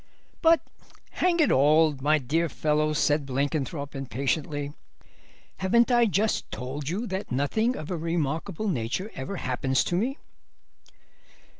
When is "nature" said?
8.67-9.11